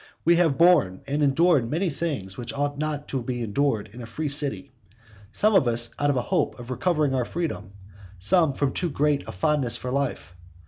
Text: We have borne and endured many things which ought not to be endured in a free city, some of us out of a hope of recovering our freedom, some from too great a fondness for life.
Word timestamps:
We 0.25 0.37
have 0.37 0.57
borne 0.57 1.01
and 1.05 1.21
endured 1.21 1.69
many 1.69 1.91
things 1.91 2.35
which 2.35 2.51
ought 2.53 2.79
not 2.79 3.07
to 3.09 3.21
be 3.21 3.43
endured 3.43 3.91
in 3.93 4.01
a 4.01 4.07
free 4.07 4.29
city, 4.29 4.71
some 5.31 5.53
of 5.53 5.67
us 5.67 5.91
out 5.99 6.09
of 6.09 6.17
a 6.17 6.23
hope 6.23 6.59
of 6.59 6.71
recovering 6.71 7.13
our 7.13 7.23
freedom, 7.23 7.73
some 8.17 8.53
from 8.53 8.73
too 8.73 8.89
great 8.89 9.23
a 9.27 9.31
fondness 9.31 9.77
for 9.77 9.91
life. 9.91 10.33